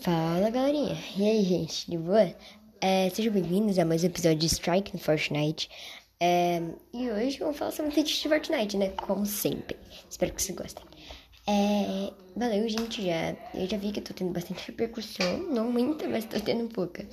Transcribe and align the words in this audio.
Fala 0.00 0.48
galerinha, 0.48 0.96
e 1.14 1.28
aí 1.28 1.44
gente, 1.44 1.90
de 1.90 1.98
boa? 1.98 2.34
É, 2.80 3.10
sejam 3.10 3.30
bem-vindos 3.34 3.78
a 3.78 3.84
mais 3.84 4.02
um 4.02 4.06
episódio 4.06 4.38
de 4.38 4.46
Strike 4.46 4.94
no 4.94 4.98
Fortnite. 4.98 5.68
É, 6.18 6.62
E 6.94 7.10
hoje 7.10 7.38
vamos 7.38 7.58
falar 7.58 7.70
sobre 7.70 8.00
o 8.00 8.02
de 8.02 8.28
Fortnite, 8.28 8.78
né? 8.78 8.88
Como 8.96 9.26
sempre, 9.26 9.76
espero 10.08 10.32
que 10.32 10.40
vocês 10.40 10.56
gostem. 10.56 10.82
É, 11.46 12.12
Valeu 12.34 12.66
gente, 12.66 13.04
já, 13.04 13.36
eu 13.52 13.68
já 13.68 13.76
vi 13.76 13.92
que 13.92 14.00
eu 14.00 14.04
tô 14.04 14.14
tendo 14.14 14.32
bastante 14.32 14.66
repercussão. 14.68 15.38
Não 15.52 15.70
muita, 15.70 16.08
mas 16.08 16.24
tô 16.24 16.40
tendo 16.40 16.66
pouca. 16.72 17.06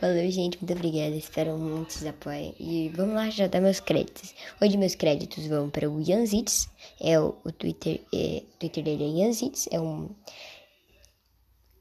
Valeu 0.00 0.30
gente, 0.30 0.56
muito 0.58 0.72
obrigada, 0.72 1.14
espero 1.14 1.58
muito 1.58 1.88
que 1.88 1.92
vocês 1.94 2.06
apoiem. 2.06 2.54
E 2.58 2.88
vamos 2.94 3.14
lá 3.14 3.28
já 3.28 3.46
dar 3.46 3.60
meus 3.60 3.80
créditos. 3.80 4.34
Hoje 4.58 4.78
meus 4.78 4.94
créditos 4.94 5.46
vão 5.46 5.68
para 5.68 5.90
o 5.90 6.00
Yanzits 6.00 6.66
É 6.98 7.20
o, 7.20 7.34
o 7.44 7.52
Twitter, 7.52 8.00
é, 8.14 8.42
o 8.54 8.58
Twitter 8.58 8.84
dele 8.84 9.04
é 9.04 9.24
Yanzits, 9.24 9.68
é 9.70 9.78
um 9.78 10.08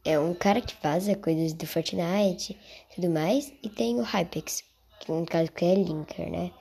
é 0.03 0.19
um 0.19 0.33
cara 0.33 0.61
que 0.61 0.75
faz 0.75 1.05
coisas 1.17 1.53
do 1.53 1.65
Fortnite 1.67 2.57
e 2.91 2.95
tudo 2.95 3.09
mais. 3.09 3.53
E 3.63 3.69
tem 3.69 3.99
o 3.99 4.03
Hypex, 4.03 4.63
que 4.99 5.11
no 5.11 5.25
caso 5.25 5.51
que 5.51 5.65
é 5.65 5.75
linker, 5.75 6.29
né? 6.29 6.51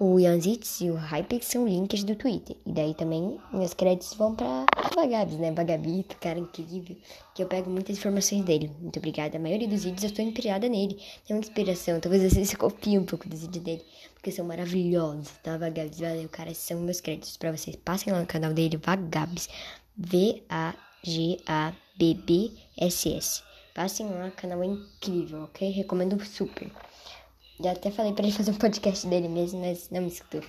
O 0.00 0.16
Yanzitz 0.20 0.80
e 0.80 0.90
o 0.90 0.94
Hypex 0.94 1.46
são 1.46 1.66
linkers 1.66 2.04
do 2.04 2.14
Twitter. 2.14 2.56
E 2.64 2.72
daí 2.72 2.94
também 2.94 3.36
meus 3.52 3.74
créditos 3.74 4.14
vão 4.14 4.32
pra 4.32 4.64
Vagabs, 4.94 5.36
né? 5.36 5.50
Vagabito, 5.50 6.16
cara 6.18 6.38
incrível. 6.38 6.96
Que 7.34 7.42
eu 7.42 7.48
pego 7.48 7.68
muitas 7.68 7.98
informações 7.98 8.44
dele. 8.44 8.70
Muito 8.80 8.98
obrigada. 8.98 9.36
A 9.36 9.40
maioria 9.40 9.66
dos 9.66 9.82
vídeos 9.82 10.04
eu 10.04 10.10
estou 10.10 10.24
inspirada 10.24 10.68
nele. 10.68 11.00
Tem 11.26 11.34
uma 11.36 11.40
inspiração. 11.40 11.98
Talvez 11.98 12.32
vocês 12.32 12.54
copiem 12.54 12.98
um 12.98 13.04
pouco 13.04 13.28
dos 13.28 13.40
vídeos 13.40 13.64
dele. 13.64 13.84
Porque 14.14 14.30
são 14.30 14.46
maravilhosos, 14.46 15.30
tá? 15.42 15.58
Vagabs, 15.58 15.98
valeu, 15.98 16.28
cara. 16.28 16.52
Esses 16.52 16.62
são 16.64 16.78
meus 16.80 17.00
créditos 17.00 17.36
pra 17.36 17.50
vocês. 17.50 17.74
Passem 17.74 18.12
lá 18.12 18.20
no 18.20 18.26
canal 18.26 18.52
dele, 18.52 18.76
Vagabs. 18.76 19.48
V-A-G-A-B-B-S-S. 21.98 23.42
Passem 23.74 24.08
lá, 24.08 24.30
canal 24.30 24.62
é 24.62 24.66
incrível, 24.66 25.42
ok? 25.44 25.70
Recomendo 25.70 26.24
super. 26.24 26.70
Já 27.60 27.72
até 27.72 27.90
falei 27.90 28.12
pra 28.12 28.24
ele 28.24 28.32
fazer 28.32 28.52
um 28.52 28.54
podcast 28.54 29.06
dele 29.06 29.28
mesmo, 29.28 29.60
mas 29.60 29.90
não 29.90 30.02
me 30.02 30.08
escutou. 30.08 30.42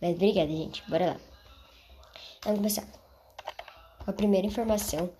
Mas 0.00 0.14
obrigada, 0.14 0.50
gente. 0.50 0.82
Bora 0.88 1.06
lá. 1.06 1.16
Vamos 2.44 2.58
começar. 2.58 2.86
A 4.06 4.12
primeira 4.12 4.46
informação 4.46 5.10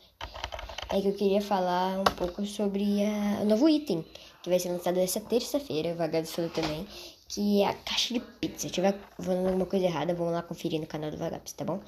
é 0.90 1.00
que 1.00 1.08
eu 1.08 1.14
queria 1.14 1.42
falar 1.42 1.98
um 1.98 2.04
pouco 2.04 2.46
sobre 2.46 3.04
a, 3.04 3.42
o 3.42 3.44
novo 3.44 3.68
item 3.68 4.04
que 4.42 4.48
vai 4.48 4.58
ser 4.58 4.70
lançado 4.70 4.98
essa 4.98 5.20
terça-feira. 5.20 5.92
O 5.92 6.26
falou 6.26 6.50
também 6.50 6.86
que 7.28 7.62
é 7.62 7.68
a 7.68 7.74
caixa 7.74 8.14
de 8.14 8.20
pizza. 8.20 8.68
Se 8.68 8.70
tiver 8.70 8.98
falando 9.18 9.48
alguma 9.48 9.66
coisa 9.66 9.84
errada, 9.84 10.14
vamos 10.14 10.32
lá 10.32 10.42
conferir 10.42 10.80
no 10.80 10.86
canal 10.86 11.10
do 11.10 11.18
Vagaps, 11.18 11.52
tá 11.52 11.64
bom? 11.64 11.80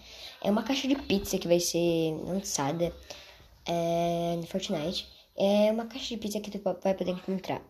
É 0.42 0.50
uma 0.50 0.62
caixa 0.62 0.86
de 0.86 0.96
pizza 0.96 1.38
que 1.38 1.48
vai 1.48 1.58
ser 1.58 2.12
lançada 2.24 2.92
é, 3.66 4.36
no 4.36 4.47
Fortnite. 4.47 5.06
É 5.36 5.72
uma 5.72 5.86
caixa 5.86 6.08
de 6.08 6.16
pizza 6.19 6.41
que 6.41 6.50
tu 6.50 6.61
vai 6.83 6.94
poder 6.94 7.12
encontrar 7.12 7.62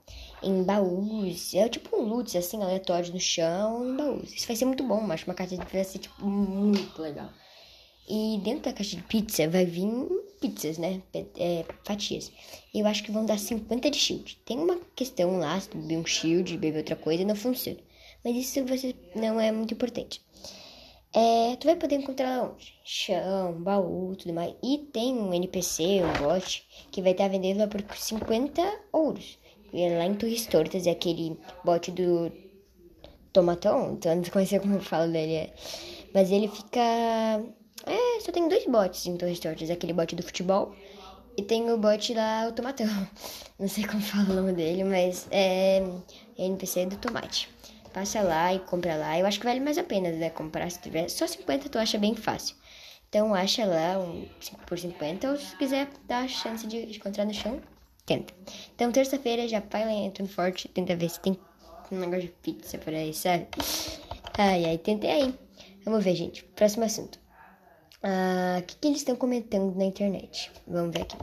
em 0.43 0.63
baús. 0.65 1.55
É 1.55 1.69
tipo 1.69 1.97
um 1.97 2.03
loot, 2.03 2.37
assim, 2.37 2.61
aleatório 2.63 3.13
no 3.13 3.21
chão, 3.21 3.87
em 3.87 3.97
baús. 3.97 4.33
Isso 4.33 4.47
vai 4.47 4.57
ser 4.57 4.65
muito 4.65 4.83
bom, 4.83 5.11
acho 5.13 5.27
uma 5.27 5.35
caixa 5.35 5.57
de 5.57 5.65
pizza 5.65 5.77
vai 5.77 5.85
ser, 5.85 5.99
tipo, 5.99 6.27
muito 6.27 7.01
legal. 7.01 7.31
E 8.09 8.41
dentro 8.43 8.65
da 8.65 8.73
caixa 8.73 8.97
de 8.97 9.03
pizza 9.05 9.49
vai 9.49 9.65
vir 9.65 9.87
pizzas, 10.41 10.79
né? 10.79 11.01
É, 11.39 11.65
fatias. 11.85 12.33
Eu 12.75 12.87
acho 12.87 13.05
que 13.05 13.13
vão 13.13 13.25
dar 13.25 13.39
50 13.39 13.91
de 13.91 13.99
shield. 13.99 14.37
Tem 14.45 14.59
uma 14.59 14.81
questão 14.97 15.39
lá, 15.39 15.61
se 15.61 15.69
tu 15.69 15.79
beber 15.79 15.99
um 15.99 16.07
shield, 16.07 16.57
beber 16.57 16.79
outra 16.79 16.97
coisa, 16.97 17.25
não 17.25 17.37
funciona. 17.37 17.79
Mas 18.25 18.35
isso 18.37 18.65
você 18.65 18.95
não 19.15 19.39
é 19.41 19.53
muito 19.53 19.75
importante. 19.75 20.21
É, 21.13 21.57
tu 21.57 21.67
vai 21.67 21.77
poder 21.77 21.97
encontrar 21.97 22.45
onde? 22.45 22.75
Chão, 22.85 23.53
baú, 23.61 24.15
tudo 24.17 24.33
mais. 24.33 24.55
E 24.63 24.79
tem 24.93 25.15
um 25.15 25.35
NPC, 25.35 26.03
um 26.05 26.23
bot, 26.23 26.67
que 26.91 27.03
vai 27.03 27.13
estar 27.13 27.29
vendendo 27.29 27.59
lá 27.59 27.67
por 27.67 27.83
50 27.83 28.63
ouros. 28.93 29.39
E 29.73 29.83
é 29.83 29.99
lá 29.99 30.07
em 30.07 30.15
Torres 30.15 30.47
Tortas, 30.47 30.87
é 30.87 30.91
aquele 30.91 31.37
bot 31.65 31.91
do 31.91 32.31
Tomatão. 33.33 33.95
Então, 33.95 34.15
não 34.15 34.23
conhecer 34.25 34.61
como 34.61 34.75
eu 34.75 34.81
falo 34.81 35.11
dele. 35.11 35.53
Mas 36.15 36.31
ele 36.31 36.49
fica 36.49 36.81
é, 37.87 38.21
só 38.21 38.31
tem 38.31 38.49
dois 38.49 38.67
bots 38.67 39.07
em 39.07 39.17
Torres 39.17 39.41
Tortas. 39.41 39.71
Aquele 39.71 39.93
bot 39.93 40.15
do 40.15 40.23
futebol 40.23 40.75
e 41.37 41.43
tem 41.43 41.71
o 41.71 41.79
bot 41.79 42.13
lá, 42.15 42.49
o 42.49 42.53
Tomatão. 42.53 42.87
Não 43.59 43.69
sei 43.69 43.85
como 43.87 44.03
fala 44.03 44.31
o 44.31 44.35
nome 44.35 44.53
dele, 44.53 44.85
mas 44.85 45.27
é, 45.31 45.79
é 46.39 46.45
NPC 46.45 46.87
do 46.87 46.97
tomate. 46.97 47.49
Passa 47.93 48.23
lá 48.23 48.55
e 48.55 48.61
compra 48.61 48.97
lá. 48.97 49.19
Eu 49.19 49.27
acho 49.27 49.39
que 49.41 49.47
vale 49.47 49.61
mais 49.61 49.79
a 49.79 49.83
pena, 49.83 50.11
né? 50.13 50.31
Comprar 50.31 50.71
se 50.71 50.81
tiver. 50.81 51.09
Só 51.09 51.27
50 51.27 51.69
tu 51.69 51.79
acha 51.79 51.99
bem 51.99 52.15
fácil. 52.15 52.55
Então 53.09 53.35
acha 53.35 53.65
lá 53.65 53.99
um 53.99 54.25
5 54.41 54.65
por 54.65 54.79
50 54.79 55.31
ou 55.31 55.37
se 55.37 55.57
quiser 55.57 55.89
dar 56.07 56.25
a 56.25 56.29
chance 56.29 56.65
de, 56.65 56.97
encontrar 56.97 57.25
no 57.25 57.35
chão, 57.35 57.61
tenta. 58.07 58.33
Então 58.75 58.93
terça-feira 58.93 59.49
já 59.49 59.61
vai 59.61 59.85
lá 59.85 60.13
no 60.17 60.29
forte, 60.29 60.69
tenta 60.69 60.95
ver 60.95 61.09
se 61.09 61.19
tem 61.19 61.37
um 61.91 61.99
negócio 61.99 62.23
de 62.23 62.29
pizza 62.29 62.79
por 62.79 62.95
aí, 62.95 63.13
sabe? 63.13 63.49
Ai, 64.39 64.65
ai, 64.65 64.79
tentei 64.79 65.11
aí. 65.11 65.35
Vamos 65.85 66.05
ver, 66.05 66.15
gente. 66.15 66.45
Próximo 66.55 66.85
assunto. 66.85 67.19
Ah, 68.01 68.59
o 68.61 68.63
que, 68.63 68.77
que 68.77 68.89
eles 68.89 68.99
estão 68.99 69.17
comentando 69.17 69.75
na 69.77 69.85
internet? 69.85 70.53
Vamos 70.67 70.95
ver 70.95 71.03
aqui. 71.03 71.17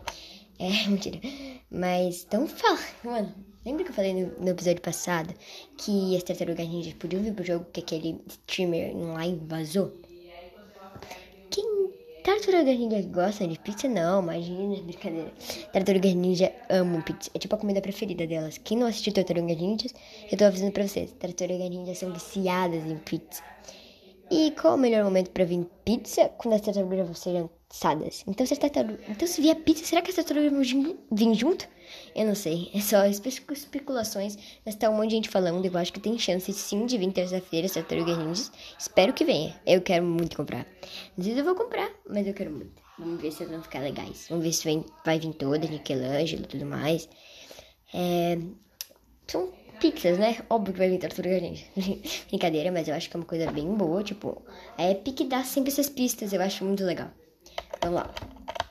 É, 0.60 0.88
mentira. 0.90 1.20
Mas 1.70 2.18
estão 2.18 2.48
falando. 2.48 2.80
Mano, 3.04 3.36
lembra 3.66 3.84
que 3.84 3.90
eu 3.92 3.96
falei 3.96 4.14
no, 4.14 4.40
no, 4.40 4.50
episódio 4.50 4.82
passado 4.82 5.34
que 5.78 6.16
as 6.16 6.24
tartarugas 6.24 6.68
ninjas 6.68 6.94
podiam 6.94 7.22
vir 7.22 7.34
pro 7.34 7.46
jogo 7.46 7.66
que 7.74 7.82
aquele 7.82 8.22
streamer 8.28 8.92
em 8.92 9.04
live 9.12 9.42
vazou? 9.46 9.92
Quem. 11.50 11.92
Tartarugas 12.24 12.78
ninja 12.78 13.02
gosta 13.04 13.48
de 13.48 13.60
pizza? 13.60 13.88
Não, 13.88 14.22
imagina, 14.22 14.82
brincadeira. 14.82 15.34
Tartarugas 15.74 16.14
ninja 16.14 16.54
amam 16.70 17.02
pizza. 17.02 17.30
É 17.34 17.40
tipo 17.40 17.56
a 17.56 17.58
comida 17.58 17.82
preferida 17.82 18.26
delas. 18.26 18.58
Quem 18.58 18.78
não 18.78 18.88
assistiu 18.88 19.14
Tartarugas 19.14 19.58
ninjas, 19.58 19.94
eu 20.32 20.38
tô 20.38 20.46
avisando 20.46 20.72
pra 20.72 20.88
vocês. 20.88 21.12
Tartarugas 21.20 21.70
ninjas 21.70 21.98
são 21.98 22.14
viciadas 22.14 22.86
em 22.86 22.98
pizza. 22.98 23.44
E 24.30 24.52
qual 24.52 24.76
o 24.76 24.78
melhor 24.78 25.04
momento 25.04 25.32
para 25.32 25.46
vir 25.46 25.66
pizza 25.86 26.30
quando 26.38 26.56
as 26.56 26.62
tartarugas 26.62 27.06
vão 27.06 27.14
ser 27.14 27.50
assadas? 27.72 28.24
Então 28.28 28.46
se, 28.46 28.56
tartaruga... 28.56 29.00
então, 29.08 29.28
se 29.28 29.42
vier 29.42 29.56
pizza, 29.56 29.86
será 29.86 30.02
que 30.02 30.10
as 30.10 30.16
tartarugas 30.16 30.52
vão 30.52 30.98
vir 31.12 31.34
junto? 31.34 31.68
Eu 32.14 32.26
não 32.26 32.36
sei, 32.36 32.70
é 32.74 32.82
só 32.82 33.06
especulações, 33.06 34.38
mas 34.66 34.76
tá 34.76 34.90
um 34.90 34.96
monte 34.98 35.10
de 35.10 35.16
gente 35.16 35.30
falando. 35.30 35.66
Eu 35.66 35.78
acho 35.78 35.94
que 35.94 36.00
tem 36.00 36.20
chance 36.20 36.52
sim 36.52 36.86
de 36.86 36.98
vir 36.98 37.12
terça-feira 37.14 37.68
as 37.68 37.74
tartarugas 37.74 38.18
ninjas. 38.18 38.52
Espero 38.78 39.14
que 39.14 39.24
venha. 39.24 39.56
Eu 39.66 39.82
quero 39.82 40.04
muito 40.04 40.36
comprar. 40.36 40.68
Sei 41.18 41.34
se 41.34 41.40
eu 41.40 41.46
vou 41.46 41.56
comprar, 41.56 41.90
mas 42.10 42.28
eu 42.28 42.34
quero 42.34 42.52
muito. 42.52 42.82
Vamos 43.00 43.22
ver 43.22 43.32
se 43.32 43.44
elas 43.44 43.54
vão 43.54 43.64
ficar 43.64 43.80
legais. 43.80 44.26
Vamos 44.30 44.44
ver 44.44 44.52
se 44.52 44.64
vem, 44.66 44.84
vai 45.06 45.20
vir 45.20 45.34
todas, 45.34 45.70
Michelangelo 45.70 46.44
e 46.44 46.48
tudo 46.48 46.66
mais. 46.66 47.08
É... 47.94 48.38
São 49.28 49.52
pizzas, 49.80 50.18
né? 50.18 50.38
Óbvio 50.50 50.74
que 50.74 50.80
vai 50.80 50.90
vir 50.90 51.00
tartaruga 51.00 51.40
ninja. 51.40 51.66
Brincadeira, 52.30 52.72
mas 52.72 52.88
eu 52.88 52.96
acho 52.96 53.10
que 53.10 53.18
é 53.18 53.20
uma 53.20 53.26
coisa 53.26 53.52
bem 53.52 53.74
boa. 53.74 54.04
Tipo, 54.04 54.42
a 54.78 54.90
Epic 54.90 55.28
dá 55.28 55.44
sempre 55.44 55.72
essas 55.72 55.90
pistas, 55.90 56.34
eu 56.34 56.42
acho 56.42 56.64
muito 56.64 56.84
legal. 56.84 57.10
Vamos 57.82 58.00
lá, 58.00 58.14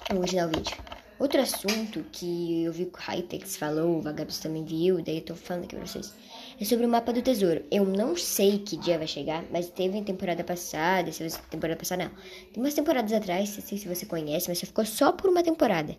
vamos 0.08 0.22
continuar 0.22 0.46
o 0.46 0.50
vídeo. 0.50 0.76
Outro 1.18 1.40
assunto 1.40 2.04
que 2.12 2.64
eu 2.64 2.72
vi 2.74 2.84
que 2.84 2.98
o 2.98 3.02
Hypex 3.02 3.56
falou, 3.56 3.96
o 3.96 4.02
Vagabos 4.02 4.38
também 4.38 4.62
viu, 4.64 5.02
daí 5.02 5.16
eu 5.16 5.22
tô 5.22 5.34
falando 5.34 5.64
aqui 5.64 5.74
pra 5.74 5.86
vocês. 5.86 6.12
É 6.60 6.64
sobre 6.64 6.84
o 6.84 6.88
mapa 6.88 7.10
do 7.10 7.22
tesouro. 7.22 7.64
Eu 7.70 7.86
não 7.86 8.14
sei 8.16 8.58
que 8.58 8.76
dia 8.76 8.98
vai 8.98 9.06
chegar, 9.06 9.42
mas 9.50 9.70
teve 9.70 9.96
em 9.96 10.04
temporada 10.04 10.44
passada, 10.44 11.10
se 11.10 11.26
você 11.26 11.38
temporada 11.50 11.78
passada 11.78 12.04
não. 12.04 12.10
Tem 12.52 12.62
umas 12.62 12.74
temporadas 12.74 13.14
atrás, 13.14 13.56
não 13.56 13.64
sei 13.64 13.78
se 13.78 13.88
você 13.88 14.04
conhece, 14.04 14.48
mas 14.48 14.58
você 14.58 14.66
ficou 14.66 14.84
só 14.84 15.10
por 15.12 15.30
uma 15.30 15.42
temporada. 15.42 15.96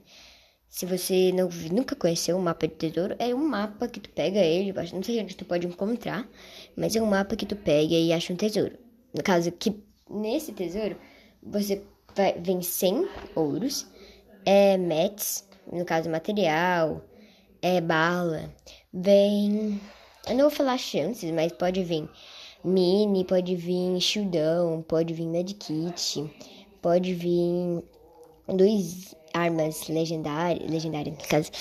Se 0.69 0.85
você 0.85 1.31
não, 1.31 1.49
nunca 1.71 1.95
conheceu 1.95 2.37
o 2.37 2.41
mapa 2.41 2.67
de 2.67 2.75
tesouro, 2.75 3.15
é 3.19 3.33
um 3.33 3.47
mapa 3.47 3.87
que 3.87 3.99
tu 3.99 4.09
pega 4.09 4.39
ele, 4.39 4.73
não 4.93 5.01
sei 5.01 5.21
onde 5.21 5.35
tu 5.35 5.45
pode 5.45 5.65
encontrar, 5.65 6.29
mas 6.75 6.95
é 6.95 7.01
um 7.01 7.05
mapa 7.05 7.35
que 7.35 7.45
tu 7.45 7.55
pega 7.55 7.95
e 7.95 8.11
acha 8.11 8.33
um 8.33 8.35
tesouro. 8.35 8.77
No 9.13 9.23
caso, 9.23 9.51
que 9.51 9.81
nesse 10.09 10.51
tesouro, 10.51 10.97
você 11.41 11.81
vai, 12.15 12.33
vem 12.39 12.61
100 12.61 13.07
ouros, 13.35 13.87
é 14.45 14.77
mets, 14.77 15.47
no 15.71 15.85
caso 15.85 16.09
material, 16.09 17.01
é 17.61 17.81
bala, 17.81 18.53
vem... 18.93 19.79
Eu 20.27 20.35
não 20.35 20.41
vou 20.41 20.51
falar 20.51 20.77
chances, 20.77 21.31
mas 21.31 21.53
pode 21.53 21.83
vir 21.83 22.09
mini, 22.63 23.23
pode 23.23 23.55
vir 23.55 23.99
shieldão, 24.01 24.83
pode 24.85 25.13
vir 25.13 25.25
medkit, 25.25 26.29
pode 26.81 27.13
vir 27.13 27.81
dois 28.47 29.15
armas 29.37 29.87
legendárias, 29.87 30.69
legendárias, 30.69 31.15
no 31.15 31.23
caso, 31.27 31.51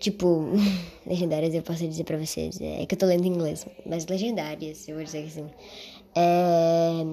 tipo, 0.00 0.46
legendárias 1.06 1.54
eu 1.54 1.62
posso 1.62 1.86
dizer 1.86 2.04
pra 2.04 2.18
vocês, 2.18 2.60
é 2.60 2.86
que 2.86 2.94
eu 2.94 2.98
tô 2.98 3.06
lendo 3.06 3.24
em 3.24 3.28
inglês, 3.28 3.66
mas 3.86 4.06
legendárias, 4.06 4.88
eu 4.88 4.96
vou 4.96 5.04
dizer 5.04 5.26
assim. 5.26 5.46
É, 6.16 7.04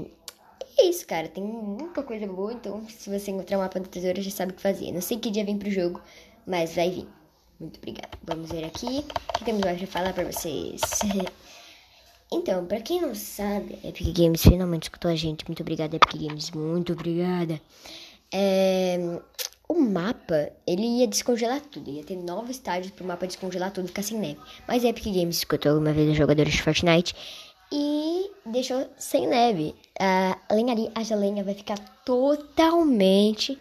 é 0.77 0.85
isso, 0.85 1.05
cara, 1.05 1.27
tem 1.27 1.43
muita 1.43 2.03
coisa 2.03 2.25
boa, 2.27 2.53
então 2.53 2.87
se 2.87 3.09
você 3.09 3.31
encontrar 3.31 3.57
um 3.57 3.61
mapa 3.61 3.79
do 3.79 3.87
tesouro, 3.87 4.21
já 4.21 4.31
sabe 4.31 4.51
o 4.51 4.55
que 4.55 4.61
fazer. 4.61 4.91
Não 4.91 5.01
sei 5.01 5.17
que 5.17 5.29
dia 5.29 5.45
vem 5.45 5.57
pro 5.57 5.69
jogo, 5.69 6.01
mas 6.45 6.75
vai 6.75 6.89
vir. 6.89 7.07
Muito 7.59 7.77
obrigada. 7.77 8.09
Vamos 8.23 8.49
ver 8.49 8.65
aqui 8.65 9.05
o 9.29 9.33
que 9.37 9.45
temos 9.45 9.61
mais 9.61 9.77
pra 9.77 9.87
falar 9.87 10.13
pra 10.13 10.23
vocês. 10.23 10.81
Então, 12.33 12.65
pra 12.65 12.79
quem 12.79 13.01
não 13.01 13.13
sabe, 13.13 13.77
Epic 13.83 14.17
Games 14.17 14.41
finalmente 14.41 14.83
escutou 14.83 15.11
a 15.11 15.15
gente. 15.15 15.45
Muito 15.45 15.59
obrigada, 15.59 15.97
Epic 15.97 16.15
Games. 16.15 16.49
Muito 16.51 16.93
obrigada. 16.93 17.59
É, 18.31 18.80
mapa, 19.91 20.51
ele 20.65 20.99
ia 20.99 21.07
descongelar 21.07 21.61
tudo. 21.61 21.89
Ia 21.89 22.03
ter 22.03 22.15
novos 22.15 22.51
estádios 22.51 22.91
pro 22.91 23.05
mapa 23.05 23.27
descongelar 23.27 23.71
tudo 23.71 23.87
ficar 23.87 24.03
sem 24.03 24.17
neve. 24.17 24.39
Mas 24.67 24.83
Epic 24.83 25.05
Games 25.05 25.37
escutou 25.37 25.77
uma 25.77 25.93
vez 25.93 26.09
os 26.09 26.17
jogadores 26.17 26.53
de 26.53 26.61
Fortnite 26.61 27.15
e 27.71 28.31
deixou 28.45 28.89
sem 28.97 29.27
neve. 29.27 29.75
A 29.99 30.37
lenharia, 30.53 30.91
a 30.95 31.03
gelenha 31.03 31.43
vai 31.43 31.53
ficar 31.53 31.77
totalmente 32.05 33.57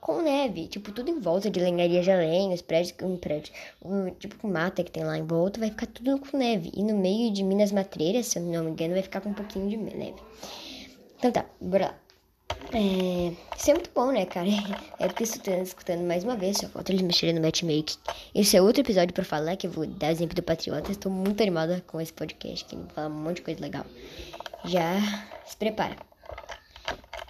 com 0.00 0.22
neve. 0.22 0.68
Tipo, 0.68 0.92
tudo 0.92 1.10
em 1.10 1.18
volta 1.18 1.50
de 1.50 1.58
lenharia 1.58 2.02
gelenha, 2.02 2.54
os 2.54 2.62
prédios, 2.62 2.94
um 3.02 3.16
prédio, 3.16 3.52
um, 3.84 4.10
tipo, 4.10 4.46
mata 4.46 4.84
que 4.84 4.90
tem 4.90 5.04
lá 5.04 5.18
em 5.18 5.26
volta, 5.26 5.58
vai 5.58 5.70
ficar 5.70 5.86
tudo 5.86 6.18
com 6.18 6.36
neve. 6.36 6.70
E 6.74 6.82
no 6.82 6.96
meio 6.96 7.32
de 7.32 7.42
Minas 7.42 7.72
Matreiras, 7.72 8.26
se 8.26 8.38
eu 8.38 8.42
não 8.42 8.64
me 8.64 8.70
engano, 8.70 8.94
vai 8.94 9.02
ficar 9.02 9.20
com 9.20 9.30
um 9.30 9.34
pouquinho 9.34 9.68
de 9.68 9.76
neve. 9.76 10.16
Então 11.18 11.32
tá, 11.32 11.44
bora 11.60 11.86
lá. 11.86 12.05
É, 12.72 13.32
isso 13.56 13.70
é 13.70 13.74
muito 13.74 13.90
bom, 13.94 14.12
né, 14.12 14.26
cara? 14.26 14.48
É 14.98 15.06
porque 15.08 15.22
estou 15.22 15.54
escutando 15.62 16.02
mais 16.02 16.24
uma 16.24 16.36
vez, 16.36 16.58
só 16.58 16.68
falta 16.68 16.90
eles 16.90 17.02
mexerem 17.02 17.34
no 17.34 17.40
matchmaking. 17.40 17.96
Esse 18.34 18.56
é 18.56 18.62
outro 18.62 18.80
episódio 18.82 19.14
pra 19.14 19.24
falar, 19.24 19.56
que 19.56 19.66
eu 19.66 19.70
vou 19.70 19.86
dar 19.86 20.10
exemplo 20.10 20.34
do 20.34 20.42
Patriota. 20.42 20.90
Estou 20.90 21.12
muito 21.12 21.42
animada 21.42 21.82
com 21.86 22.00
esse 22.00 22.12
podcast, 22.12 22.64
que 22.64 22.76
vai 22.76 22.86
falar 22.94 23.08
um 23.08 23.18
monte 23.18 23.36
de 23.36 23.42
coisa 23.42 23.60
legal. 23.60 23.84
Já 24.64 24.94
se 25.46 25.56
prepara. 25.56 25.96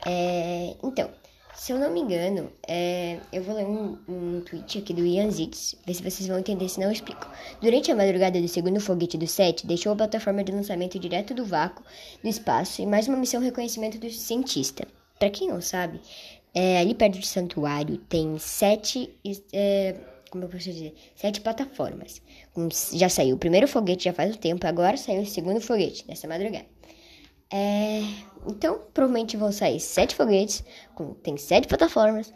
É, 0.06 0.74
então, 0.82 1.10
se 1.54 1.72
eu 1.72 1.78
não 1.78 1.92
me 1.92 2.00
engano, 2.00 2.50
é, 2.66 3.18
eu 3.32 3.42
vou 3.42 3.54
ler 3.54 3.66
um, 3.66 3.98
um 4.08 4.40
tweet 4.40 4.78
aqui 4.78 4.94
do 4.94 5.04
Ian 5.04 5.30
Zitz, 5.30 5.74
ver 5.86 5.94
se 5.94 6.02
vocês 6.02 6.28
vão 6.28 6.38
entender, 6.38 6.68
se 6.68 6.78
não 6.78 6.86
eu 6.86 6.92
explico. 6.92 7.28
Durante 7.60 7.90
a 7.90 7.96
madrugada 7.96 8.40
do 8.40 8.48
segundo 8.48 8.80
foguete 8.80 9.18
do 9.18 9.26
7, 9.26 9.66
deixou 9.66 9.92
a 9.92 9.96
plataforma 9.96 10.44
de 10.44 10.52
lançamento 10.52 10.98
direto 10.98 11.34
do 11.34 11.44
vácuo 11.44 11.82
do 12.22 12.28
espaço 12.28 12.82
e 12.82 12.86
mais 12.86 13.08
uma 13.08 13.16
missão 13.16 13.40
reconhecimento 13.40 13.98
do 13.98 14.10
cientista. 14.10 14.86
Para 15.18 15.30
quem 15.30 15.48
não 15.48 15.60
sabe, 15.60 16.00
é, 16.54 16.78
ali 16.78 16.94
perto 16.94 17.18
do 17.18 17.26
santuário 17.26 17.98
tem 17.98 18.38
sete. 18.38 19.14
É, 19.52 19.94
como 20.30 20.44
eu 20.44 20.48
posso 20.48 20.64
dizer? 20.64 20.94
Sete 21.14 21.40
plataformas. 21.40 22.20
Já 22.92 23.08
saiu 23.08 23.36
o 23.36 23.38
primeiro 23.38 23.68
foguete 23.68 24.04
já 24.04 24.12
faz 24.12 24.34
um 24.34 24.38
tempo, 24.38 24.66
agora 24.66 24.96
saiu 24.96 25.22
o 25.22 25.26
segundo 25.26 25.60
foguete, 25.60 26.04
nessa 26.08 26.26
madrugada. 26.26 26.66
É, 27.52 28.00
então, 28.46 28.80
provavelmente 28.92 29.36
vão 29.36 29.52
sair 29.52 29.80
sete 29.80 30.14
foguetes, 30.14 30.64
com, 30.94 31.14
tem 31.14 31.36
sete 31.36 31.68
plataformas, 31.68 32.32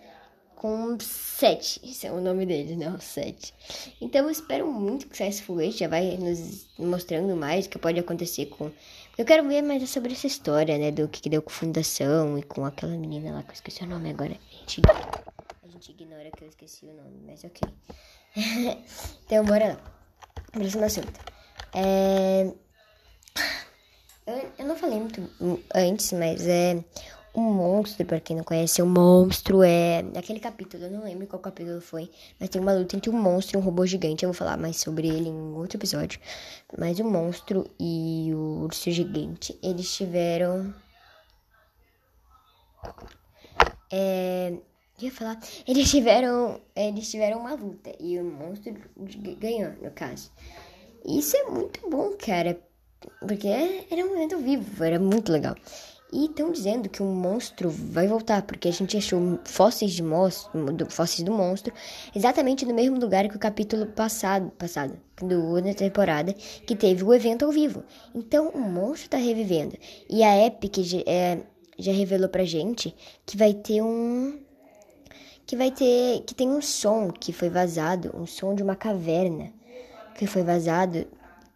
com 0.54 0.96
sete. 1.00 1.80
Esse 1.82 2.06
é 2.06 2.12
o 2.12 2.20
nome 2.20 2.46
deles, 2.46 2.76
não, 2.76 3.00
sete. 3.00 3.54
Então, 4.00 4.24
eu 4.24 4.30
espero 4.30 4.70
muito 4.70 5.08
que 5.08 5.16
saia 5.16 5.30
esse 5.30 5.42
foguete, 5.42 5.78
já 5.78 5.88
vai 5.88 6.16
nos 6.16 6.66
mostrando 6.78 7.34
mais 7.36 7.66
o 7.66 7.70
que 7.70 7.78
pode 7.78 7.98
acontecer 7.98 8.46
com 8.46 8.70
eu 9.20 9.26
quero 9.26 9.46
ver 9.46 9.60
mais 9.60 9.86
sobre 9.90 10.14
essa 10.14 10.26
história, 10.26 10.78
né? 10.78 10.90
Do 10.90 11.06
que, 11.06 11.20
que 11.20 11.28
deu 11.28 11.42
com 11.42 11.50
fundação 11.50 12.38
e 12.38 12.42
com 12.42 12.64
aquela 12.64 12.96
menina 12.96 13.34
lá 13.34 13.42
que 13.42 13.50
eu 13.50 13.54
esqueci 13.54 13.84
o 13.84 13.86
nome 13.86 14.08
agora. 14.08 14.32
A 14.32 14.56
gente, 14.60 14.80
a 15.62 15.68
gente 15.68 15.90
ignora 15.90 16.30
que 16.30 16.42
eu 16.42 16.48
esqueci 16.48 16.86
o 16.86 16.94
nome, 16.94 17.20
mas 17.26 17.44
ok. 17.44 17.60
então, 19.26 19.44
bora 19.44 19.74
lá. 19.74 19.80
Próximo 20.50 20.84
assunto. 20.84 21.20
É... 21.74 22.50
Eu, 24.26 24.52
eu 24.58 24.64
não 24.64 24.74
falei 24.74 24.98
muito 24.98 25.28
antes, 25.74 26.14
mas 26.14 26.46
é 26.46 26.82
o 27.32 27.40
monstro, 27.40 28.04
para 28.04 28.20
quem 28.20 28.36
não 28.36 28.44
conhece, 28.44 28.82
o 28.82 28.86
monstro 28.86 29.62
é. 29.62 30.02
Naquele 30.02 30.40
capítulo, 30.40 30.84
eu 30.84 30.90
não 30.90 31.04
lembro 31.04 31.26
qual 31.26 31.40
capítulo 31.40 31.80
foi, 31.80 32.10
mas 32.38 32.48
tem 32.48 32.60
uma 32.60 32.72
luta 32.72 32.96
entre 32.96 33.10
um 33.10 33.12
monstro 33.12 33.58
e 33.58 33.60
um 33.60 33.64
robô 33.64 33.86
gigante. 33.86 34.24
Eu 34.24 34.30
vou 34.30 34.34
falar 34.34 34.56
mais 34.56 34.76
sobre 34.76 35.08
ele 35.08 35.28
em 35.28 35.52
outro 35.54 35.78
episódio. 35.78 36.20
Mas 36.78 36.98
o 36.98 37.04
monstro 37.04 37.70
e 37.78 38.30
o 38.34 38.64
urso 38.64 38.90
gigante, 38.90 39.58
eles 39.62 39.94
tiveram. 39.94 40.74
É. 43.92 44.52
Eu 44.98 45.06
ia 45.06 45.12
falar. 45.12 45.40
Eles 45.66 45.90
tiveram. 45.90 46.60
Eles 46.76 47.10
tiveram 47.10 47.38
uma 47.40 47.54
luta. 47.54 47.90
E 47.98 48.18
o 48.18 48.24
monstro 48.24 48.74
ganhou, 49.38 49.72
no 49.82 49.90
caso. 49.92 50.30
Isso 51.06 51.36
é 51.36 51.44
muito 51.44 51.88
bom, 51.88 52.14
cara. 52.18 52.60
Porque 53.26 53.48
era 53.48 54.04
um 54.04 54.14
evento 54.16 54.38
vivo, 54.38 54.84
era 54.84 54.98
muito 54.98 55.32
legal. 55.32 55.54
E 56.12 56.24
estão 56.24 56.50
dizendo 56.50 56.88
que 56.88 57.02
o 57.02 57.06
monstro 57.06 57.70
vai 57.70 58.08
voltar, 58.08 58.42
porque 58.42 58.68
a 58.68 58.72
gente 58.72 58.96
achou 58.96 59.38
fósseis 59.44 59.92
de 59.92 60.02
monstro, 60.02 60.72
do, 60.72 60.90
fósseis 60.90 61.22
do 61.22 61.32
monstro, 61.32 61.72
exatamente 62.14 62.66
no 62.66 62.74
mesmo 62.74 62.98
lugar 62.98 63.28
que 63.28 63.36
o 63.36 63.38
capítulo 63.38 63.86
passado, 63.86 64.50
passado, 64.58 64.98
do 65.20 65.60
da 65.60 65.72
temporada, 65.72 66.32
que 66.32 66.74
teve 66.74 67.04
o 67.04 67.14
evento 67.14 67.44
ao 67.44 67.52
vivo. 67.52 67.84
Então 68.12 68.48
o 68.48 68.60
monstro 68.60 69.06
está 69.06 69.18
revivendo. 69.18 69.76
E 70.08 70.24
a 70.24 70.46
Epic 70.46 70.78
é, 71.06 71.38
já 71.78 71.92
revelou 71.92 72.28
pra 72.28 72.44
gente 72.44 72.94
que 73.24 73.36
vai 73.36 73.54
ter 73.54 73.80
um 73.82 74.38
que 75.46 75.56
vai 75.56 75.70
ter 75.70 76.22
que 76.24 76.34
tem 76.34 76.48
um 76.48 76.62
som 76.62 77.10
que 77.10 77.32
foi 77.32 77.50
vazado, 77.50 78.10
um 78.14 78.26
som 78.26 78.54
de 78.54 78.62
uma 78.62 78.76
caverna 78.76 79.52
que 80.16 80.26
foi 80.26 80.42
vazado, 80.42 81.06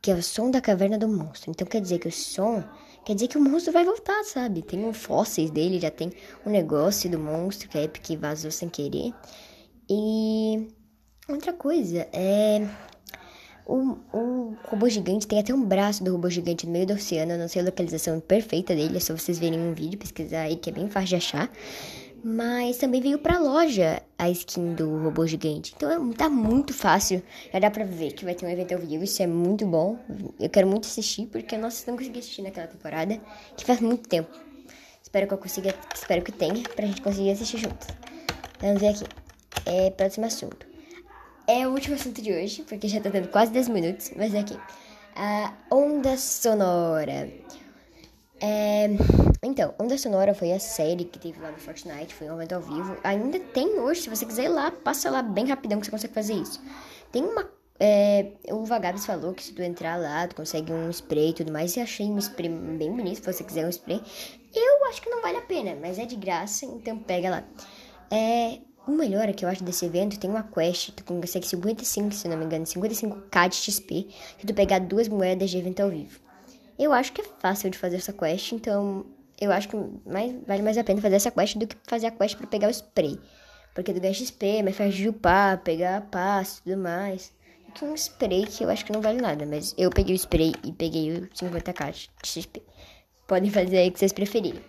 que 0.00 0.10
é 0.10 0.14
o 0.14 0.22
som 0.22 0.50
da 0.50 0.60
caverna 0.60 0.98
do 0.98 1.08
monstro. 1.08 1.50
Então 1.50 1.66
quer 1.66 1.80
dizer 1.80 1.98
que 1.98 2.08
o 2.08 2.12
som 2.12 2.62
quer 3.04 3.14
dizer 3.14 3.28
que 3.28 3.38
o 3.38 3.40
monstro 3.40 3.72
vai 3.72 3.84
voltar, 3.84 4.24
sabe? 4.24 4.62
Tem 4.62 4.84
um 4.84 4.92
fósseis 4.92 5.50
dele, 5.50 5.78
já 5.78 5.90
tem 5.90 6.10
um 6.44 6.50
negócio 6.50 7.10
do 7.10 7.18
monstro 7.18 7.68
que 7.68 7.78
a 7.78 7.82
Epic 7.82 8.18
vazou 8.18 8.50
sem 8.50 8.68
querer. 8.68 9.12
E 9.88 10.68
outra 11.28 11.52
coisa, 11.52 12.08
é. 12.12 12.66
O, 13.66 13.96
o 14.12 14.56
robô 14.64 14.88
gigante 14.90 15.26
tem 15.26 15.38
até 15.38 15.54
um 15.54 15.64
braço 15.64 16.04
do 16.04 16.12
robô 16.12 16.28
gigante 16.28 16.66
no 16.66 16.72
meio 16.72 16.86
do 16.86 16.94
oceano. 16.94 17.32
Eu 17.32 17.38
não 17.38 17.48
sei 17.48 17.62
a 17.62 17.64
localização 17.64 18.20
perfeita 18.20 18.74
dele, 18.74 18.96
é 18.96 19.00
só 19.00 19.16
vocês 19.16 19.38
verem 19.38 19.58
um 19.58 19.72
vídeo, 19.72 19.98
pesquisar 19.98 20.42
aí 20.42 20.56
que 20.56 20.68
é 20.68 20.72
bem 20.72 20.88
fácil 20.88 21.08
de 21.10 21.16
achar. 21.16 21.50
Mas 22.26 22.78
também 22.78 23.02
veio 23.02 23.18
pra 23.18 23.38
loja 23.38 24.02
a 24.18 24.30
skin 24.30 24.74
do 24.74 24.96
robô 25.02 25.26
gigante. 25.26 25.74
Então 25.76 26.10
é, 26.10 26.14
tá 26.14 26.30
muito 26.30 26.72
fácil. 26.72 27.22
Já 27.52 27.58
dá 27.58 27.70
pra 27.70 27.84
ver 27.84 28.12
que 28.12 28.24
vai 28.24 28.34
ter 28.34 28.46
um 28.46 28.48
evento 28.48 28.72
ao 28.72 28.80
vivo. 28.80 29.04
Isso 29.04 29.22
é 29.22 29.26
muito 29.26 29.66
bom. 29.66 29.98
Eu 30.40 30.48
quero 30.48 30.66
muito 30.66 30.86
assistir, 30.86 31.26
porque 31.26 31.58
nossa, 31.58 31.90
não 31.90 31.98
consegui 31.98 32.20
assistir 32.20 32.40
naquela 32.40 32.66
temporada. 32.66 33.20
Que 33.54 33.66
faz 33.66 33.78
muito 33.80 34.08
tempo. 34.08 34.30
Espero 35.02 35.26
que 35.28 35.34
eu 35.34 35.38
consiga. 35.38 35.74
Espero 35.94 36.22
que 36.22 36.32
tenha 36.32 36.62
pra 36.74 36.86
gente 36.86 37.02
conseguir 37.02 37.30
assistir 37.30 37.58
juntos. 37.58 37.88
Vamos 38.58 38.80
ver 38.80 38.88
aqui. 38.88 39.04
É, 39.66 39.90
próximo 39.90 40.24
assunto. 40.24 40.66
É 41.46 41.68
o 41.68 41.72
último 41.72 41.94
assunto 41.94 42.22
de 42.22 42.32
hoje, 42.32 42.62
porque 42.66 42.88
já 42.88 43.02
tá 43.02 43.10
dando 43.10 43.28
quase 43.28 43.52
10 43.52 43.68
minutos. 43.68 44.12
Mas 44.16 44.32
é 44.32 44.38
aqui. 44.38 44.58
A 45.14 45.52
onda 45.70 46.16
sonora. 46.16 47.28
É, 48.46 48.90
então, 49.42 49.74
Onda 49.78 49.96
Sonora 49.96 50.34
foi 50.34 50.52
a 50.52 50.58
série 50.58 51.04
que 51.04 51.18
teve 51.18 51.40
lá 51.40 51.50
no 51.50 51.56
Fortnite, 51.56 52.14
foi 52.14 52.28
um 52.28 52.34
evento 52.34 52.54
ao 52.54 52.60
vivo. 52.60 52.94
Ainda 53.02 53.40
tem 53.40 53.80
hoje, 53.80 54.02
se 54.02 54.10
você 54.10 54.26
quiser 54.26 54.44
ir 54.44 54.48
lá, 54.48 54.70
passa 54.70 55.08
lá 55.08 55.22
bem 55.22 55.46
rapidão 55.46 55.80
que 55.80 55.86
você 55.86 55.90
consegue 55.90 56.12
fazer 56.12 56.34
isso. 56.34 56.60
Tem 57.10 57.24
uma. 57.24 57.48
É, 57.80 58.32
o 58.50 58.66
Vagabs 58.66 59.06
falou 59.06 59.32
que 59.32 59.42
se 59.42 59.54
tu 59.54 59.62
entrar 59.62 59.96
lá, 59.96 60.28
tu 60.28 60.36
consegue 60.36 60.70
um 60.70 60.90
spray 60.90 61.30
e 61.30 61.32
tudo 61.32 61.50
mais. 61.50 61.74
Eu 61.74 61.84
achei 61.84 62.04
um 62.04 62.18
spray 62.18 62.50
bem 62.50 62.94
bonito, 62.94 63.24
se 63.24 63.32
você 63.32 63.42
quiser 63.42 63.64
um 63.64 63.70
spray. 63.70 64.02
Eu 64.54 64.84
acho 64.90 65.00
que 65.00 65.08
não 65.08 65.22
vale 65.22 65.38
a 65.38 65.42
pena, 65.42 65.74
mas 65.80 65.98
é 65.98 66.04
de 66.04 66.14
graça, 66.14 66.66
então 66.66 66.98
pega 66.98 67.30
lá. 67.30 67.44
É, 68.10 68.58
o 68.86 68.92
melhor 68.92 69.26
é 69.26 69.32
que 69.32 69.42
eu 69.42 69.48
acho 69.48 69.64
desse 69.64 69.86
evento 69.86 70.20
tem 70.20 70.28
uma 70.28 70.42
quest, 70.42 70.90
tu 70.90 71.02
consegue 71.02 71.46
55, 71.48 72.12
se 72.12 72.28
não 72.28 72.36
me 72.36 72.44
engano, 72.44 72.64
55k 72.66 73.48
de 73.48 73.56
XP, 73.56 74.08
se 74.38 74.46
tu 74.46 74.52
pegar 74.52 74.80
duas 74.80 75.08
moedas 75.08 75.48
de 75.48 75.56
evento 75.56 75.80
ao 75.80 75.88
vivo. 75.88 76.24
Eu 76.78 76.92
acho 76.92 77.12
que 77.12 77.20
é 77.20 77.24
fácil 77.38 77.70
de 77.70 77.78
fazer 77.78 77.96
essa 77.96 78.12
quest, 78.12 78.52
então 78.52 79.06
eu 79.40 79.52
acho 79.52 79.68
que 79.68 79.76
mais, 80.06 80.34
vale 80.46 80.62
mais 80.62 80.78
a 80.78 80.84
pena 80.84 81.00
fazer 81.00 81.16
essa 81.16 81.30
quest 81.30 81.56
do 81.56 81.66
que 81.66 81.76
fazer 81.84 82.06
a 82.06 82.10
quest 82.10 82.36
para 82.36 82.46
pegar 82.46 82.68
o 82.68 82.70
spray. 82.70 83.18
Porque 83.74 83.92
tu 83.92 84.00
ganha 84.00 84.14
XP, 84.14 84.62
mas 84.62 84.76
faz 84.76 84.94
de 84.94 85.08
upar, 85.08 85.58
pegar 85.58 86.02
passe 86.02 86.60
e 86.60 86.62
tudo 86.64 86.82
mais. 86.82 87.32
Que 87.74 87.84
um 87.84 87.94
spray 87.94 88.46
que 88.46 88.64
eu 88.64 88.70
acho 88.70 88.84
que 88.84 88.92
não 88.92 89.00
vale 89.00 89.20
nada, 89.20 89.44
mas 89.44 89.74
eu 89.76 89.90
peguei 89.90 90.14
o 90.14 90.18
spray 90.18 90.54
e 90.62 90.72
peguei 90.72 91.12
o 91.12 91.28
50k 91.28 91.92
de 91.92 92.28
XP. 92.28 92.62
Podem 93.26 93.50
fazer 93.50 93.78
aí 93.78 93.88
o 93.88 93.92
que 93.92 93.98
vocês 93.98 94.12
preferirem. 94.12 94.62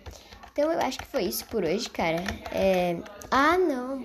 Então 0.52 0.72
eu 0.72 0.80
acho 0.80 0.98
que 0.98 1.06
foi 1.06 1.24
isso 1.24 1.44
por 1.46 1.62
hoje, 1.62 1.88
cara. 1.90 2.24
É... 2.52 2.98
Ah, 3.30 3.56
não. 3.58 4.04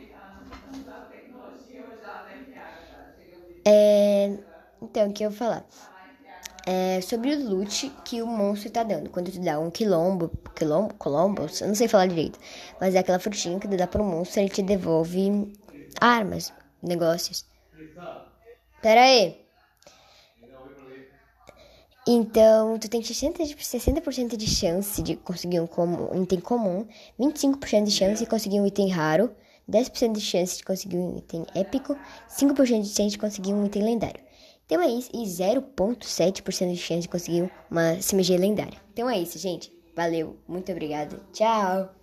É... 3.66 4.38
Então, 4.82 5.10
o 5.10 5.14
que 5.14 5.24
eu 5.24 5.30
vou 5.30 5.38
falar? 5.38 5.66
É, 6.66 7.02
sobre 7.02 7.34
o 7.34 7.50
loot 7.50 7.92
que 8.06 8.22
o 8.22 8.28
monstro 8.28 8.70
tá 8.70 8.84
dando. 8.84 9.10
Quando 9.10 9.32
tu 9.32 9.40
dá 9.40 9.60
um 9.60 9.70
quilombo, 9.70 10.32
quilombo, 10.56 10.94
colombo, 10.96 11.48
eu 11.60 11.68
não 11.68 11.76
sei 11.76 11.88
falar 11.88 12.08
direito, 12.08 12.40
mas 12.80 12.96
é 12.96 13.00
aquela 13.00 13.20
frutinha 13.20 13.60
que 13.60 13.68
tu 13.68 13.78
dá 13.78 13.88
pro 13.88 14.04
monstro, 14.04 14.42
ele 14.42 14.50
te 14.50 14.62
devolve 14.62 15.54
armas, 16.00 16.54
negócios. 16.82 17.46
Pera 18.82 19.04
aí. 19.04 19.42
Então, 22.08 22.80
tu 22.80 22.90
tem 22.90 23.00
60%, 23.00 24.36
de 24.36 24.48
chance 24.48 25.04
de 25.04 25.16
conseguir 25.18 25.60
um, 25.60 25.68
comum, 25.68 26.10
um 26.12 26.24
item 26.24 26.40
comum, 26.40 26.88
25% 27.20 27.84
de 27.84 27.92
chance 27.92 28.24
de 28.24 28.30
conseguir 28.30 28.60
um 28.60 28.66
item 28.66 28.90
raro, 28.90 29.32
10% 29.70 30.14
de 30.14 30.22
chance 30.22 30.58
de 30.58 30.64
conseguir 30.64 30.98
um 30.98 31.20
item 31.20 31.46
épico, 31.54 31.96
5% 32.28 32.82
de 32.82 32.90
chance 32.90 33.12
de 33.12 33.20
conseguir 33.20 33.54
um 33.54 33.68
item 33.68 33.84
lendário. 33.84 34.22
Então 34.72 34.82
é 34.82 34.88
isso, 34.90 35.10
e 35.14 35.26
0,7% 35.26 36.72
de 36.72 36.78
chance 36.78 37.02
de 37.02 37.10
conseguir 37.10 37.52
uma 37.70 37.98
CMG 37.98 38.38
lendária. 38.38 38.80
Então 38.94 39.10
é 39.10 39.20
isso, 39.20 39.38
gente. 39.38 39.70
Valeu, 39.94 40.38
muito 40.48 40.72
obrigada. 40.72 41.20
Tchau! 41.34 42.01